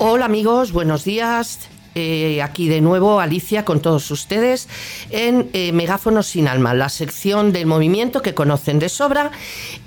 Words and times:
Hola 0.00 0.26
amigos, 0.26 0.70
buenos 0.70 1.02
días. 1.02 1.68
Eh, 1.96 2.40
aquí 2.40 2.68
de 2.68 2.80
nuevo 2.80 3.18
Alicia 3.18 3.64
con 3.64 3.80
todos 3.80 4.12
ustedes 4.12 4.68
en 5.10 5.50
eh, 5.54 5.72
Megáfonos 5.72 6.28
sin 6.28 6.46
Alma, 6.46 6.72
la 6.72 6.88
sección 6.88 7.52
del 7.52 7.66
movimiento 7.66 8.22
que 8.22 8.32
conocen 8.32 8.78
de 8.78 8.90
sobra, 8.90 9.32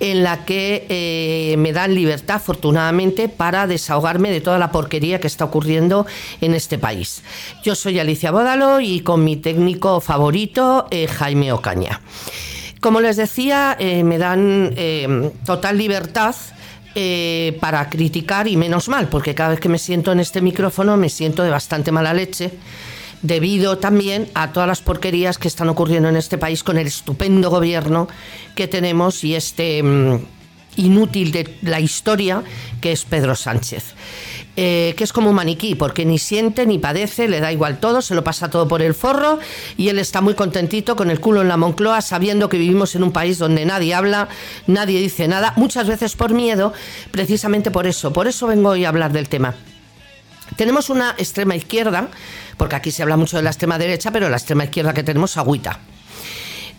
en 0.00 0.22
la 0.22 0.44
que 0.44 0.84
eh, 0.90 1.56
me 1.56 1.72
dan 1.72 1.94
libertad, 1.94 2.36
afortunadamente, 2.36 3.30
para 3.30 3.66
desahogarme 3.66 4.30
de 4.30 4.42
toda 4.42 4.58
la 4.58 4.70
porquería 4.70 5.18
que 5.18 5.28
está 5.28 5.46
ocurriendo 5.46 6.04
en 6.42 6.52
este 6.52 6.76
país. 6.76 7.22
Yo 7.64 7.74
soy 7.74 7.98
Alicia 7.98 8.32
Bódalo 8.32 8.82
y 8.82 9.00
con 9.00 9.24
mi 9.24 9.38
técnico 9.38 10.02
favorito, 10.02 10.88
Jaime 11.08 11.52
Ocaña. 11.52 12.02
Como 12.82 13.00
les 13.00 13.16
decía, 13.16 13.78
me 13.80 14.18
dan 14.18 14.74
total 15.46 15.78
libertad 15.78 16.34
eh, 16.94 17.56
para 17.60 17.88
criticar 17.88 18.48
y 18.48 18.56
menos 18.56 18.88
mal, 18.88 19.08
porque 19.08 19.34
cada 19.34 19.50
vez 19.50 19.60
que 19.60 19.68
me 19.68 19.78
siento 19.78 20.12
en 20.12 20.20
este 20.20 20.40
micrófono 20.40 20.96
me 20.96 21.08
siento 21.08 21.42
de 21.42 21.50
bastante 21.50 21.92
mala 21.92 22.12
leche, 22.14 22.50
debido 23.22 23.78
también 23.78 24.28
a 24.34 24.52
todas 24.52 24.68
las 24.68 24.80
porquerías 24.82 25.38
que 25.38 25.48
están 25.48 25.68
ocurriendo 25.68 26.08
en 26.08 26.16
este 26.16 26.38
país 26.38 26.62
con 26.62 26.76
el 26.76 26.86
estupendo 26.86 27.50
gobierno 27.50 28.08
que 28.54 28.68
tenemos 28.68 29.24
y 29.24 29.34
este 29.34 29.82
mm, 29.82 30.18
inútil 30.76 31.32
de 31.32 31.56
la 31.62 31.80
historia 31.80 32.42
que 32.80 32.92
es 32.92 33.04
Pedro 33.04 33.34
Sánchez. 33.34 33.94
Eh, 34.54 34.92
que 34.98 35.04
es 35.04 35.14
como 35.14 35.30
un 35.30 35.36
maniquí, 35.36 35.74
porque 35.74 36.04
ni 36.04 36.18
siente 36.18 36.66
ni 36.66 36.78
padece, 36.78 37.26
le 37.26 37.40
da 37.40 37.50
igual 37.50 37.80
todo, 37.80 38.02
se 38.02 38.14
lo 38.14 38.22
pasa 38.22 38.50
todo 38.50 38.68
por 38.68 38.82
el 38.82 38.92
forro 38.92 39.38
y 39.78 39.88
él 39.88 39.98
está 39.98 40.20
muy 40.20 40.34
contentito 40.34 40.94
con 40.94 41.10
el 41.10 41.20
culo 41.20 41.40
en 41.40 41.48
la 41.48 41.56
Moncloa, 41.56 42.02
sabiendo 42.02 42.50
que 42.50 42.58
vivimos 42.58 42.94
en 42.94 43.02
un 43.02 43.12
país 43.12 43.38
donde 43.38 43.64
nadie 43.64 43.94
habla, 43.94 44.28
nadie 44.66 45.00
dice 45.00 45.26
nada, 45.26 45.54
muchas 45.56 45.86
veces 45.86 46.16
por 46.16 46.34
miedo, 46.34 46.74
precisamente 47.10 47.70
por 47.70 47.86
eso. 47.86 48.12
Por 48.12 48.26
eso 48.26 48.46
vengo 48.46 48.68
hoy 48.68 48.84
a 48.84 48.90
hablar 48.90 49.12
del 49.12 49.30
tema. 49.30 49.54
Tenemos 50.56 50.90
una 50.90 51.14
extrema 51.16 51.56
izquierda, 51.56 52.08
porque 52.58 52.76
aquí 52.76 52.90
se 52.90 53.02
habla 53.02 53.16
mucho 53.16 53.38
de 53.38 53.44
la 53.44 53.50
extrema 53.50 53.78
derecha, 53.78 54.10
pero 54.10 54.28
la 54.28 54.36
extrema 54.36 54.64
izquierda 54.64 54.92
que 54.92 55.02
tenemos 55.02 55.38
agüita. 55.38 55.80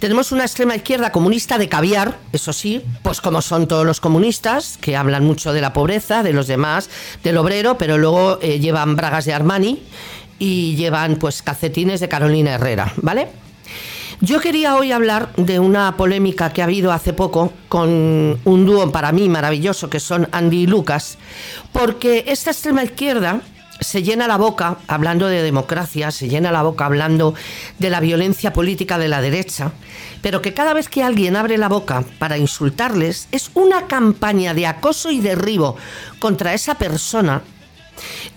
Tenemos 0.04 0.34
una 0.34 0.44
extrema 0.44 0.76
izquierda 0.76 1.14
comunista 1.14 1.58
de 1.58 1.70
caviar, 1.70 2.18
eso 2.34 2.52
sí, 2.52 2.84
pues 3.04 3.22
como 3.22 3.42
son 3.42 3.70
todos 3.70 3.86
los 3.86 4.02
comunistas, 4.02 4.78
que 4.82 4.98
hablan 4.98 5.24
mucho 5.24 5.54
de 5.54 5.62
la 5.62 5.72
pobreza, 5.72 6.24
de 6.24 6.34
los 6.34 6.46
demás, 6.48 6.90
del 7.24 7.38
obrero, 7.38 7.78
pero 7.78 7.98
luego 7.98 8.38
eh, 8.42 8.60
llevan 8.60 8.98
bragas 8.98 9.24
de 9.24 9.34
Armani 9.34 9.82
y 10.40 10.76
llevan 10.76 11.16
pues 11.16 11.42
calcetines 11.42 12.02
de 12.02 12.10
Carolina 12.10 12.56
Herrera, 12.56 12.92
¿vale? 12.98 13.30
Yo 14.20 14.42
quería 14.42 14.76
hoy 14.76 14.92
hablar 14.92 15.34
de 15.38 15.60
una 15.60 15.96
polémica 15.96 16.52
que 16.52 16.62
ha 16.62 16.66
habido 16.66 16.92
hace 16.92 17.14
poco 17.14 17.54
con 17.70 18.42
un 18.44 18.66
dúo 18.66 18.92
para 18.92 19.14
mí 19.14 19.30
maravilloso 19.30 19.90
que 19.90 20.02
son 20.02 20.28
Andy 20.34 20.64
y 20.64 20.68
Lucas, 20.68 21.18
porque 21.72 22.26
esta 22.28 22.52
extrema 22.52 22.84
izquierda 22.84 23.40
se 23.80 24.04
llena 24.04 24.28
la 24.28 24.38
boca 24.38 24.78
hablando 24.88 25.28
de 25.28 25.42
democracia, 25.42 26.12
se 26.12 26.30
llena 26.30 26.52
la 26.52 26.64
boca 26.64 26.86
hablando 26.86 27.34
de 27.80 27.90
la 27.90 28.00
violencia 28.00 28.54
política 28.54 28.98
de 28.98 29.08
la 29.08 29.22
derecha, 29.22 29.72
pero 30.22 30.42
que 30.42 30.54
cada 30.54 30.74
vez 30.74 30.90
que 30.90 31.04
alguien 31.04 31.36
abre 31.36 31.58
la 31.58 31.70
boca 31.70 32.04
para 32.20 32.38
insultarles 32.38 33.28
es 33.32 33.52
una 33.54 33.88
campaña 33.88 34.54
de 34.54 34.68
acoso 34.68 35.12
y 35.12 35.20
derribo 35.20 35.76
contra 36.20 36.54
esa 36.54 36.76
persona 36.76 37.42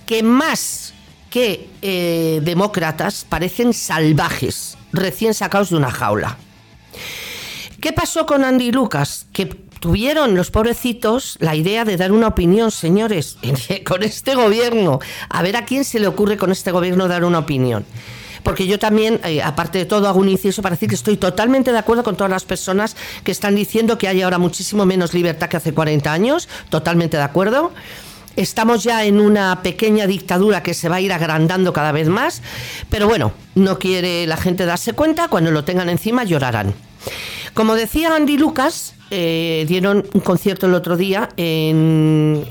que 0.07 0.23
más 0.23 0.95
que 1.31 1.69
eh, 1.83 2.41
demócratas 2.43 3.27
parecen 3.29 3.75
salvajes, 3.75 4.79
recién 4.93 5.35
sacados 5.35 5.71
de 5.71 5.77
una 5.77 5.91
jaula. 5.91 6.39
¿Qué 7.81 7.93
pasó 7.93 8.27
con 8.27 8.45
Andy 8.45 8.73
Lucas? 8.73 9.27
Tuvieron 9.87 10.35
los 10.35 10.51
pobrecitos 10.51 11.37
la 11.39 11.55
idea 11.55 11.85
de 11.85 11.97
dar 11.97 12.11
una 12.11 12.27
opinión, 12.27 12.73
señores, 12.73 13.39
con 13.87 14.03
este 14.03 14.35
gobierno. 14.35 14.99
A 15.29 15.43
ver 15.43 15.55
a 15.55 15.65
quién 15.65 15.85
se 15.85 16.01
le 16.01 16.09
ocurre 16.09 16.37
con 16.37 16.51
este 16.51 16.73
gobierno 16.73 17.07
dar 17.07 17.25
una 17.25 17.39
opinión. 17.39 17.87
Porque 18.43 18.67
yo 18.67 18.81
también, 18.81 19.21
eh, 19.23 19.41
aparte 19.41 19.79
de 19.79 19.85
todo, 19.85 20.09
hago 20.09 20.19
un 20.19 20.29
inciso 20.29 20.61
para 20.61 20.75
decir 20.75 20.89
que 20.89 20.97
estoy 20.97 21.17
totalmente 21.19 21.71
de 21.71 21.79
acuerdo 21.79 22.03
con 22.03 22.17
todas 22.17 22.33
las 22.33 22.43
personas 22.43 22.97
que 23.23 23.31
están 23.31 23.55
diciendo 23.55 23.97
que 23.97 24.09
hay 24.09 24.23
ahora 24.23 24.39
muchísimo 24.39 24.85
menos 24.87 25.15
libertad 25.15 25.49
que 25.49 25.59
hace 25.59 25.73
40 25.73 26.13
años. 26.13 26.49
Totalmente 26.69 27.17
de 27.17 27.23
acuerdo. 27.23 27.71
Estamos 28.35 28.83
ya 28.83 29.05
en 29.05 29.21
una 29.21 29.63
pequeña 29.63 30.09
dictadura 30.09 30.65
que 30.65 30.75
se 30.75 30.89
va 30.89 30.97
a 30.97 31.01
ir 31.01 31.13
agrandando 31.13 31.73
cada 31.73 31.93
vez 31.93 32.09
más, 32.09 32.43
pero 32.91 33.07
bueno, 33.07 33.33
no 33.55 33.79
quiere 33.79 34.27
la 34.27 34.37
gente 34.37 34.67
darse 34.67 34.95
cuenta, 34.95 35.29
cuando 35.29 35.53
lo 35.53 35.63
tengan 35.63 35.89
encima 35.89 36.25
llorarán. 36.25 36.75
Como 37.55 37.75
decía 37.77 38.15
Andy 38.15 38.37
Lucas, 38.37 38.96
eh, 39.09 39.65
dieron 39.69 40.05
un 40.15 40.21
concierto 40.21 40.67
el 40.67 40.75
otro 40.75 40.97
día 40.97 41.29
en, 41.37 42.45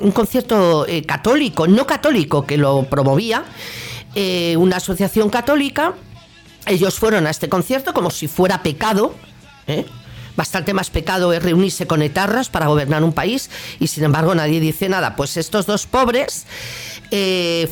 un 0.00 0.12
concierto 0.12 0.86
eh, 0.86 1.02
católico, 1.04 1.66
no 1.66 1.86
católico, 1.86 2.46
que 2.46 2.56
lo 2.56 2.84
promovía 2.84 3.44
eh, 4.14 4.56
una 4.56 4.76
asociación 4.78 5.28
católica. 5.28 5.94
Ellos 6.66 6.98
fueron 6.98 7.26
a 7.26 7.30
este 7.30 7.50
concierto 7.50 7.92
como 7.92 8.10
si 8.10 8.26
fuera 8.26 8.62
pecado. 8.62 9.14
Bastante 10.34 10.72
más 10.72 10.88
pecado 10.90 11.32
es 11.32 11.42
reunirse 11.42 11.86
con 11.86 12.00
etarras 12.00 12.48
para 12.48 12.66
gobernar 12.66 13.04
un 13.04 13.12
país 13.12 13.50
y 13.78 13.86
sin 13.88 14.04
embargo 14.04 14.34
nadie 14.34 14.60
dice 14.60 14.88
nada. 14.88 15.14
Pues 15.14 15.36
estos 15.36 15.66
dos 15.66 15.86
pobres 15.86 16.46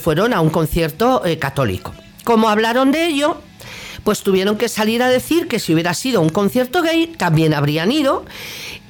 fueron 0.03 0.34
a 0.34 0.43
un 0.43 0.50
concierto 0.50 1.22
católico. 1.38 1.94
Como 2.22 2.50
hablaron 2.50 2.93
de 2.93 3.06
ello, 3.06 3.41
pues 4.04 4.22
tuvieron 4.22 4.56
que 4.56 4.68
salir 4.68 5.02
a 5.02 5.08
decir 5.08 5.48
que 5.48 5.58
si 5.58 5.72
hubiera 5.72 5.94
sido 5.94 6.20
un 6.20 6.28
concierto 6.28 6.82
gay, 6.82 7.06
también 7.06 7.54
habrían 7.54 7.92
ido, 7.92 8.24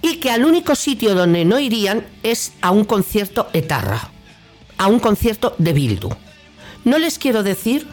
y 0.01 0.17
que 0.17 0.31
al 0.31 0.45
único 0.45 0.75
sitio 0.75 1.15
donde 1.15 1.45
no 1.45 1.59
irían 1.59 2.07
es 2.23 2.53
a 2.61 2.71
un 2.71 2.85
concierto 2.85 3.49
etarra, 3.53 4.11
a 4.79 4.87
un 4.87 4.99
concierto 4.99 5.55
de 5.59 5.73
Bildu. 5.73 6.11
No 6.85 6.99
les 6.99 7.19
quiero 7.19 7.43
decir 7.43 7.87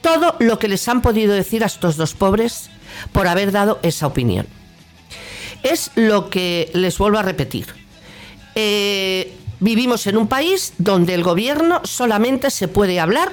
todo 0.00 0.34
lo 0.40 0.58
que 0.58 0.68
les 0.68 0.88
han 0.88 1.02
podido 1.02 1.34
decir 1.34 1.62
a 1.62 1.66
estos 1.66 1.96
dos 1.96 2.14
pobres 2.14 2.70
por 3.12 3.28
haber 3.28 3.52
dado 3.52 3.78
esa 3.82 4.06
opinión. 4.06 4.46
Es 5.62 5.92
lo 5.94 6.28
que 6.28 6.70
les 6.74 6.98
vuelvo 6.98 7.18
a 7.18 7.22
repetir. 7.22 7.66
Eh, 8.56 9.32
vivimos 9.60 10.08
en 10.08 10.16
un 10.16 10.26
país 10.26 10.72
donde 10.78 11.14
el 11.14 11.22
gobierno 11.22 11.80
solamente 11.84 12.50
se 12.50 12.66
puede 12.66 12.98
hablar 12.98 13.30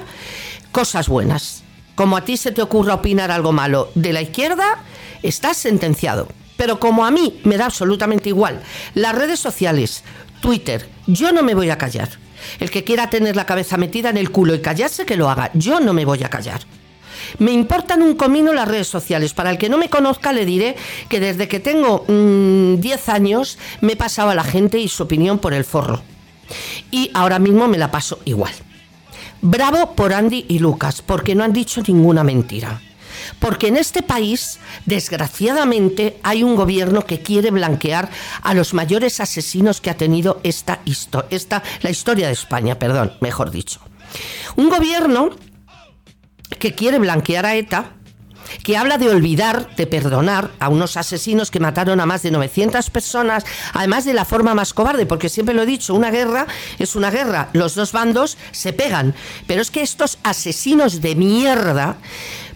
cosas 0.70 1.08
buenas 1.08 1.64
como 2.00 2.16
a 2.16 2.24
ti 2.24 2.38
se 2.38 2.50
te 2.50 2.62
ocurra 2.62 2.94
opinar 2.94 3.30
algo 3.30 3.52
malo 3.52 3.90
de 3.94 4.14
la 4.14 4.22
izquierda, 4.22 4.82
estás 5.22 5.58
sentenciado. 5.58 6.28
Pero 6.56 6.80
como 6.80 7.04
a 7.04 7.10
mí 7.10 7.38
me 7.44 7.58
da 7.58 7.66
absolutamente 7.66 8.30
igual, 8.30 8.62
las 8.94 9.14
redes 9.14 9.38
sociales, 9.38 10.02
Twitter, 10.40 10.88
yo 11.06 11.30
no 11.30 11.42
me 11.42 11.54
voy 11.54 11.68
a 11.68 11.76
callar. 11.76 12.08
El 12.58 12.70
que 12.70 12.84
quiera 12.84 13.10
tener 13.10 13.36
la 13.36 13.44
cabeza 13.44 13.76
metida 13.76 14.08
en 14.08 14.16
el 14.16 14.30
culo 14.30 14.54
y 14.54 14.62
callarse, 14.62 15.04
que 15.04 15.18
lo 15.18 15.28
haga. 15.28 15.50
Yo 15.52 15.78
no 15.78 15.92
me 15.92 16.06
voy 16.06 16.24
a 16.24 16.30
callar. 16.30 16.62
Me 17.38 17.52
importan 17.52 18.00
un 18.00 18.14
comino 18.14 18.54
las 18.54 18.66
redes 18.66 18.88
sociales. 18.88 19.34
Para 19.34 19.50
el 19.50 19.58
que 19.58 19.68
no 19.68 19.76
me 19.76 19.90
conozca, 19.90 20.32
le 20.32 20.46
diré 20.46 20.76
que 21.10 21.20
desde 21.20 21.48
que 21.48 21.60
tengo 21.60 22.06
10 22.08 22.08
mm, 22.08 23.10
años 23.10 23.58
me 23.82 23.92
he 23.92 23.96
pasado 23.96 24.30
a 24.30 24.34
la 24.34 24.44
gente 24.44 24.78
y 24.78 24.88
su 24.88 25.02
opinión 25.02 25.38
por 25.38 25.52
el 25.52 25.66
forro. 25.66 26.00
Y 26.90 27.10
ahora 27.12 27.38
mismo 27.38 27.68
me 27.68 27.76
la 27.76 27.90
paso 27.90 28.20
igual. 28.24 28.54
Bravo 29.42 29.94
por 29.94 30.12
Andy 30.12 30.44
y 30.48 30.58
Lucas, 30.58 31.02
porque 31.02 31.34
no 31.34 31.44
han 31.44 31.52
dicho 31.52 31.82
ninguna 31.86 32.24
mentira. 32.24 32.80
Porque 33.38 33.68
en 33.68 33.76
este 33.76 34.02
país, 34.02 34.58
desgraciadamente, 34.86 36.18
hay 36.22 36.42
un 36.42 36.56
gobierno 36.56 37.06
que 37.06 37.20
quiere 37.20 37.50
blanquear 37.50 38.10
a 38.42 38.54
los 38.54 38.74
mayores 38.74 39.20
asesinos 39.20 39.80
que 39.80 39.90
ha 39.90 39.96
tenido 39.96 40.40
esta, 40.42 40.80
esta 41.30 41.62
la 41.82 41.90
historia 41.90 42.26
de 42.26 42.32
España, 42.32 42.78
perdón, 42.78 43.12
mejor 43.20 43.50
dicho. 43.50 43.80
Un 44.56 44.68
gobierno 44.68 45.30
que 46.58 46.74
quiere 46.74 46.98
blanquear 46.98 47.46
a 47.46 47.56
ETA 47.56 47.92
que 48.62 48.76
habla 48.76 48.98
de 48.98 49.08
olvidar, 49.08 49.74
de 49.76 49.86
perdonar 49.86 50.50
a 50.58 50.68
unos 50.68 50.96
asesinos 50.96 51.50
que 51.50 51.60
mataron 51.60 52.00
a 52.00 52.06
más 52.06 52.22
de 52.22 52.30
900 52.30 52.90
personas, 52.90 53.44
además 53.72 54.04
de 54.04 54.14
la 54.14 54.24
forma 54.24 54.54
más 54.54 54.72
cobarde, 54.72 55.06
porque 55.06 55.28
siempre 55.28 55.54
lo 55.54 55.62
he 55.62 55.66
dicho, 55.66 55.94
una 55.94 56.10
guerra 56.10 56.46
es 56.78 56.96
una 56.96 57.10
guerra, 57.10 57.48
los 57.52 57.74
dos 57.74 57.92
bandos 57.92 58.36
se 58.52 58.72
pegan, 58.72 59.14
pero 59.46 59.62
es 59.62 59.70
que 59.70 59.82
estos 59.82 60.18
asesinos 60.22 61.00
de 61.00 61.14
mierda 61.14 61.96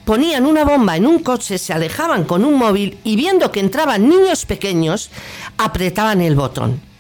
ponían 0.05 0.47
una 0.47 0.65
bomba 0.65 0.97
en 0.97 1.07
un 1.07 1.21
coche, 1.21 1.59
se 1.59 1.73
alejaban 1.73 2.25
con 2.25 2.45
un 2.45 2.59
móvil 2.59 2.99
y 3.05 3.17
viendo 3.17 3.51
que 3.51 3.61
entraban 3.61 4.09
niños 4.09 4.45
pequeños, 4.47 5.11
apretaban 5.57 6.21
el 6.21 6.37
botón 6.37 6.94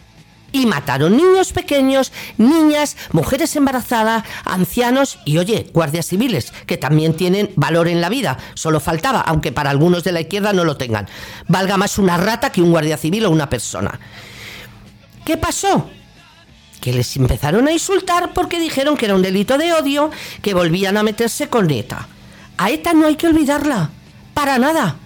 y 0.54 0.66
mataron 0.66 1.16
niños 1.16 1.52
pequeños, 1.52 2.12
niñas, 2.38 2.96
mujeres 3.10 3.56
embarazadas, 3.56 4.22
ancianos 4.44 5.18
y, 5.24 5.36
oye, 5.38 5.68
guardias 5.74 6.06
civiles, 6.06 6.52
que 6.66 6.76
también 6.76 7.14
tienen 7.14 7.50
valor 7.56 7.88
en 7.88 8.00
la 8.00 8.08
vida. 8.08 8.38
Solo 8.54 8.78
faltaba, 8.78 9.20
aunque 9.20 9.50
para 9.50 9.70
algunos 9.70 10.04
de 10.04 10.12
la 10.12 10.20
izquierda 10.20 10.52
no 10.52 10.64
lo 10.64 10.76
tengan. 10.76 11.08
Valga 11.48 11.76
más 11.76 11.98
una 11.98 12.16
rata 12.16 12.52
que 12.52 12.62
un 12.62 12.70
guardia 12.70 12.96
civil 12.96 13.26
o 13.26 13.30
una 13.30 13.50
persona. 13.50 13.98
¿Qué 15.26 15.36
pasó? 15.36 15.90
Que 16.80 16.92
les 16.92 17.16
empezaron 17.16 17.66
a 17.66 17.72
insultar 17.72 18.32
porque 18.32 18.60
dijeron 18.60 18.96
que 18.96 19.06
era 19.06 19.16
un 19.16 19.22
delito 19.22 19.58
de 19.58 19.72
odio, 19.72 20.12
que 20.40 20.54
volvían 20.54 20.96
a 20.96 21.02
meterse 21.02 21.48
con 21.48 21.68
ETA. 21.68 22.06
A 22.58 22.70
ETA 22.70 22.92
no 22.92 23.06
hay 23.06 23.16
que 23.16 23.26
olvidarla, 23.26 23.90
para 24.34 24.58
nada. 24.58 24.98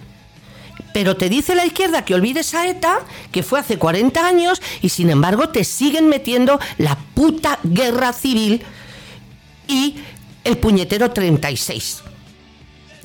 Pero 0.93 1.15
te 1.15 1.29
dice 1.29 1.55
la 1.55 1.65
izquierda 1.65 2.03
que 2.03 2.15
olvides 2.15 2.53
a 2.53 2.67
ETA, 2.67 2.99
que 3.31 3.43
fue 3.43 3.59
hace 3.59 3.77
40 3.77 4.25
años, 4.25 4.61
y 4.81 4.89
sin 4.89 5.09
embargo 5.09 5.49
te 5.49 5.63
siguen 5.63 6.09
metiendo 6.09 6.59
la 6.77 6.97
puta 7.13 7.59
guerra 7.63 8.13
civil 8.13 8.63
y 9.67 9.95
el 10.43 10.57
puñetero 10.57 11.11
36. 11.11 12.03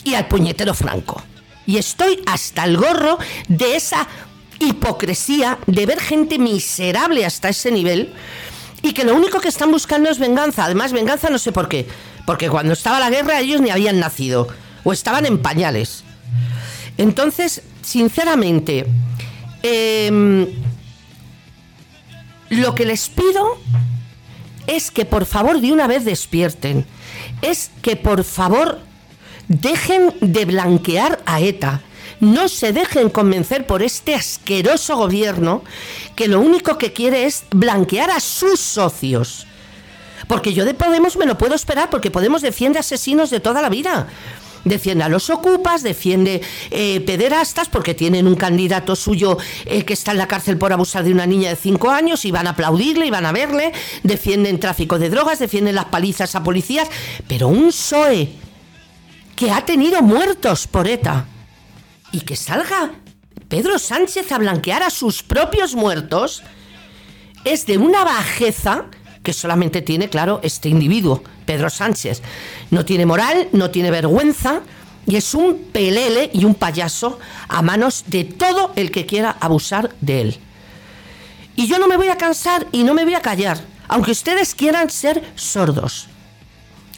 Y 0.04 0.14
al 0.14 0.28
puñetero 0.28 0.75
Franco. 0.75 1.22
Y 1.66 1.78
estoy 1.78 2.22
hasta 2.26 2.64
el 2.64 2.76
gorro 2.76 3.19
de 3.48 3.76
esa 3.76 4.06
hipocresía 4.60 5.58
de 5.66 5.87
ver 5.87 6.00
gente 6.00 6.38
miserable 6.38 7.25
hasta 7.25 7.48
ese 7.48 7.70
nivel 7.70 8.12
y 8.82 8.92
que 8.92 9.04
lo 9.04 9.14
único 9.14 9.40
que 9.40 9.48
están 9.48 9.70
buscando 9.70 10.10
es 10.10 10.19
venganza. 10.19 10.64
Además, 10.64 10.92
venganza 10.92 11.30
no 11.30 11.38
sé 11.38 11.52
por 11.52 11.69
qué. 11.69 11.88
Porque 12.26 12.50
cuando 12.50 12.75
estaba 12.75 13.00
la 13.00 13.10
guerra 13.10 13.40
ellos 13.40 13.60
ni 13.60 13.70
habían 13.70 13.98
nacido 13.98 14.48
o 14.84 14.92
estaban 14.92 15.26
en 15.26 15.40
pañales. 15.40 16.03
Entonces, 16.99 17.62
sinceramente, 17.82 18.87
em, 19.62 20.46
lo 22.50 22.75
que 22.75 22.85
les 22.85 23.08
pido 23.08 23.58
es 24.67 24.91
que 24.91 25.05
por 25.05 25.26
favor 25.26 25.61
de 25.61 25.73
una 25.73 25.87
vez 25.87 26.05
despierten. 26.05 26.87
Es 27.43 27.70
que 27.82 27.96
por 27.96 28.25
favor 28.25 28.81
dejen 29.49 30.14
de 30.20 30.44
blanquear 30.44 31.20
a 31.26 31.41
ETA 31.41 31.82
no 32.20 32.49
se 32.49 32.73
dejen 32.73 33.11
convencer 33.11 33.67
por 33.67 33.82
este 33.82 34.14
asqueroso 34.14 34.97
gobierno 34.97 35.62
que 36.17 36.29
lo 36.29 36.40
único 36.40 36.79
que 36.79 36.93
quiere 36.93 37.26
es 37.26 37.44
blanquear 37.50 38.11
a 38.11 38.20
sus 38.20 38.61
socios. 38.61 39.47
Porque 40.26 40.55
yo 40.55 40.64
de 40.64 40.75
Podemos 40.75 41.17
me 41.17 41.26
lo 41.26 41.37
puedo 41.37 41.55
esperar 41.55 41.90
porque 41.90 42.11
Podemos 42.11 42.43
defiende 42.43 42.79
asesinos 42.79 43.31
de 43.31 43.40
toda 43.40 43.61
la 43.61 43.69
vida. 43.69 44.08
Defiende 44.64 45.05
a 45.05 45.08
los 45.08 45.28
ocupas, 45.31 45.82
defiende 45.82 46.40
eh, 46.70 47.00
pederastas 47.00 47.69
porque 47.69 47.94
tienen 47.94 48.26
un 48.26 48.34
candidato 48.34 48.96
suyo 48.96 49.37
eh, 49.66 49.84
que 49.84 49.93
está 49.93 50.12
en 50.12 50.19
la 50.19 50.28
cárcel 50.28 50.56
por 50.56 50.72
abusar 50.72 51.05
de 51.05 51.12
una 51.12 51.26
niña 51.26 51.50
de 51.50 51.56
5 51.56 51.90
años 51.90 52.25
y 52.25 52.31
van 52.31 52.46
a 52.46 52.50
aplaudirle 52.50 53.06
y 53.06 53.11
van 53.11 53.26
a 53.26 53.32
verle. 53.32 53.72
Defienden 54.02 54.58
tráfico 54.58 54.99
de 54.99 55.11
drogas, 55.11 55.38
defienden 55.38 55.75
las 55.75 55.87
palizas 55.87 56.34
a 56.34 56.43
policías. 56.43 56.88
Pero 57.28 57.49
un 57.49 57.69
PSOE 57.69 58.31
que 59.37 59.50
ha 59.50 59.64
tenido 59.64 60.00
muertos 60.02 60.66
por 60.66 60.88
ETA 60.88 61.26
y 62.12 62.20
que 62.20 62.37
salga 62.37 62.93
Pedro 63.49 63.78
Sánchez 63.78 64.32
a 64.32 64.38
blanquear 64.38 64.82
a 64.82 64.90
sus 64.90 65.22
propios 65.22 65.75
muertos 65.75 66.43
es 67.44 67.66
de 67.66 67.78
una 67.78 68.05
bajeza 68.05 68.87
que 69.25 69.32
solamente 69.32 69.82
tiene, 69.82 70.09
claro, 70.09 70.38
este 70.44 70.69
individuo, 70.69 71.25
Pedro 71.47 71.71
Sánchez. 71.71 72.23
No 72.71 72.85
tiene 72.85 73.06
moral, 73.06 73.49
no 73.53 73.71
tiene 73.71 73.91
vergüenza 73.91 74.61
y 75.06 75.17
es 75.17 75.35
un 75.35 75.71
pelele 75.73 76.31
y 76.32 76.44
un 76.44 76.55
payaso 76.55 77.19
a 77.49 77.62
manos 77.62 78.05
de 78.06 78.25
todo 78.25 78.73
el 78.76 78.93
que 78.93 79.06
quiera 79.06 79.37
abusar 79.41 79.91
de 80.00 80.21
él. 80.21 80.38
Y 81.56 81.67
yo 81.67 81.79
no 81.79 81.88
me 81.88 81.97
voy 81.97 82.09
a 82.09 82.19
cansar 82.19 82.67
y 82.71 82.85
no 82.85 82.94
me 82.94 83.05
voy 83.05 83.15
a 83.15 83.23
callar, 83.23 83.59
aunque 83.88 84.12
ustedes 84.12 84.55
quieran 84.55 84.91
ser 84.91 85.25
sordos 85.35 86.09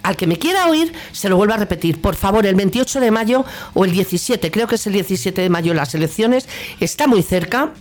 al 0.02 0.16
que 0.16 0.28
me 0.28 0.38
quiera 0.38 0.68
oír, 0.68 0.92
se 1.10 1.28
lo 1.28 1.36
vuelvo 1.36 1.54
a 1.54 1.56
repetir. 1.56 2.00
Por 2.00 2.14
favor, 2.14 2.46
el 2.46 2.54
28 2.54 3.00
de 3.00 3.10
mayo 3.10 3.44
o 3.74 3.84
el 3.84 3.90
17, 3.90 4.52
creo 4.52 4.68
que 4.68 4.76
es 4.76 4.86
el 4.86 4.92
17 4.92 5.42
de 5.42 5.48
mayo 5.48 5.74
las 5.74 5.96
elecciones, 5.96 6.48
está 6.78 7.08
muy 7.08 7.24
cerca. 7.24 7.72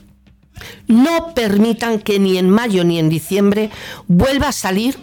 No 0.87 1.33
permitan 1.33 1.99
que 1.99 2.19
ni 2.19 2.37
en 2.37 2.49
mayo 2.49 2.83
ni 2.83 2.99
en 2.99 3.09
diciembre 3.09 3.69
vuelva 4.07 4.49
a 4.49 4.53
salir 4.53 4.97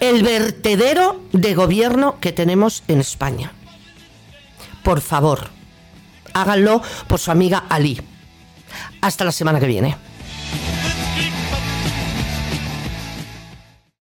el 0.00 0.22
vertedero 0.22 1.20
de 1.32 1.54
gobierno 1.54 2.18
que 2.20 2.32
tenemos 2.32 2.82
en 2.88 3.00
España. 3.00 3.52
Por 4.82 5.00
favor, 5.00 5.48
háganlo 6.34 6.82
por 7.06 7.18
su 7.18 7.30
amiga 7.30 7.64
Ali. 7.68 8.00
Hasta 9.00 9.24
la 9.24 9.32
semana 9.32 9.60
que 9.60 9.66
viene. 9.66 9.96